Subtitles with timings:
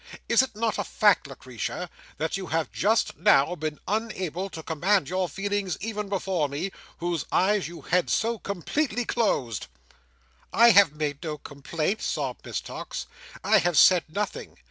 [0.27, 5.07] Is it not a fact, Lucretia, that you have just now been unable to command
[5.07, 9.67] your feelings even before me, whose eyes you had so completely closed?"
[10.51, 13.05] "I have made no complaint," sobbed Miss Tox.
[13.43, 14.57] "I have said nothing.